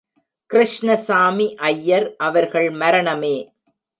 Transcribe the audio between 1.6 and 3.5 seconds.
ஐயர் அவர்கள் மரணமே.